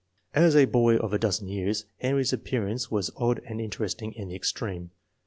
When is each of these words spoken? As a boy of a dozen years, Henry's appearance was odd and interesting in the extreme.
As 0.33 0.55
a 0.55 0.65
boy 0.65 0.97
of 0.97 1.13
a 1.13 1.19
dozen 1.19 1.47
years, 1.47 1.85
Henry's 1.99 2.33
appearance 2.33 2.89
was 2.89 3.11
odd 3.17 3.39
and 3.45 3.61
interesting 3.61 4.13
in 4.13 4.29
the 4.29 4.35
extreme. 4.35 4.89